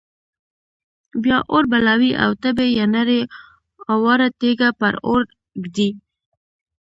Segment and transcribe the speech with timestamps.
[1.23, 3.21] بیا اور بلوي او تبۍ یا نرۍ
[3.93, 5.21] اواره تیږه پر اور
[5.63, 5.89] ږدي.